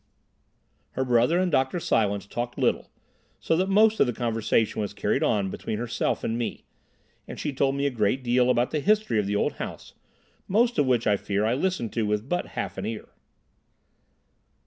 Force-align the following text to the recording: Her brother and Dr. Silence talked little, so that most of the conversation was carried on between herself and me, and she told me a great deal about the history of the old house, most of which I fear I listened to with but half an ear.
Her 0.93 1.05
brother 1.05 1.37
and 1.37 1.51
Dr. 1.51 1.79
Silence 1.79 2.25
talked 2.25 2.57
little, 2.57 2.89
so 3.39 3.55
that 3.55 3.69
most 3.69 3.99
of 3.99 4.07
the 4.07 4.13
conversation 4.13 4.81
was 4.81 4.95
carried 4.95 5.21
on 5.21 5.51
between 5.51 5.77
herself 5.77 6.23
and 6.23 6.39
me, 6.39 6.65
and 7.27 7.39
she 7.39 7.53
told 7.53 7.75
me 7.75 7.85
a 7.85 7.91
great 7.91 8.23
deal 8.23 8.49
about 8.49 8.71
the 8.71 8.79
history 8.79 9.19
of 9.19 9.27
the 9.27 9.35
old 9.35 9.53
house, 9.61 9.93
most 10.47 10.79
of 10.79 10.87
which 10.87 11.05
I 11.05 11.17
fear 11.17 11.45
I 11.45 11.53
listened 11.53 11.93
to 11.93 12.01
with 12.07 12.27
but 12.27 12.47
half 12.57 12.79
an 12.79 12.85
ear. 12.87 13.09